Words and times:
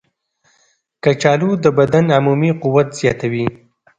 کچالو 1.03 1.49
د 1.63 1.65
بدن 1.77 2.05
عمومي 2.17 2.51
قوت 2.61 2.87
زیاتوي. 2.99 3.45